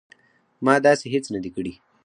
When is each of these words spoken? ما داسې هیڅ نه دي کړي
ما 0.65 0.73
داسې 0.87 1.05
هیڅ 1.13 1.25
نه 1.33 1.39
دي 1.43 1.49
کړي 1.55 1.73